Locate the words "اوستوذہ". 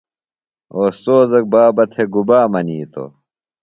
0.75-1.39